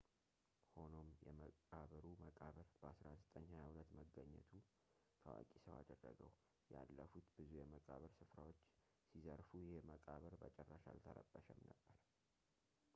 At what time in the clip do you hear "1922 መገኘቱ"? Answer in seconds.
3.01-4.49